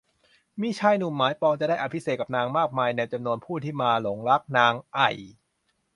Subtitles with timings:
[0.61, 5.09] มีชายหนุ่มหมายปองจะได้อภิเษกกับนางมากมาย ในจำนวนผู้ที่มาหลงรักนางไอ่